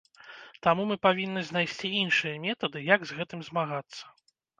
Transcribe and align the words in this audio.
Таму 0.67 0.85
мы 0.91 0.95
павінны 1.07 1.43
знайсці 1.49 1.91
іншыя 2.03 2.39
метады, 2.47 2.81
як 2.95 3.05
з 3.11 3.19
гэтым 3.19 3.45
змагацца. 3.51 4.03